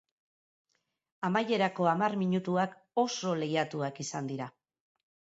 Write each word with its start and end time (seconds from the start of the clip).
Amaierako 1.27 1.85
hamar 1.91 2.15
minutuak 2.21 2.73
oso 3.01 3.33
lehiatuak 3.41 4.01
izan 4.05 4.31
dira. 4.33 4.49